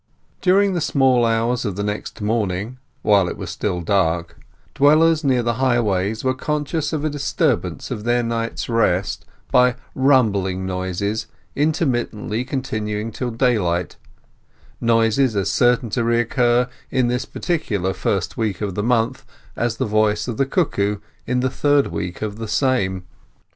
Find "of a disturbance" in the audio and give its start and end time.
6.91-7.91